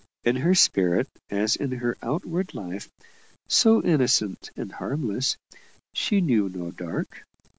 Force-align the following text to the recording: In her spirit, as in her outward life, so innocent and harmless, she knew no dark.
In 0.23 0.37
her 0.37 0.55
spirit, 0.55 1.07
as 1.29 1.55
in 1.55 1.73
her 1.73 1.95
outward 2.01 2.55
life, 2.55 2.91
so 3.47 3.83
innocent 3.83 4.49
and 4.57 4.71
harmless, 4.71 5.37
she 5.93 6.21
knew 6.21 6.49
no 6.49 6.71
dark. 6.71 7.23